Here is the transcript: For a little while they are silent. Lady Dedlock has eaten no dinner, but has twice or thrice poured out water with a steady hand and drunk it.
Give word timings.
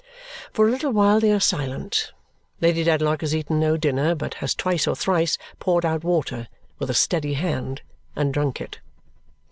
For 0.51 0.67
a 0.67 0.71
little 0.71 0.91
while 0.91 1.19
they 1.19 1.31
are 1.31 1.39
silent. 1.39 2.11
Lady 2.59 2.83
Dedlock 2.83 3.21
has 3.21 3.35
eaten 3.35 3.59
no 3.59 3.77
dinner, 3.77 4.15
but 4.15 4.33
has 4.41 4.55
twice 4.55 4.87
or 4.87 4.95
thrice 4.95 5.37
poured 5.59 5.85
out 5.85 6.03
water 6.03 6.47
with 6.79 6.89
a 6.89 6.95
steady 6.95 7.35
hand 7.35 7.83
and 8.15 8.33
drunk 8.33 8.61
it. 8.61 8.79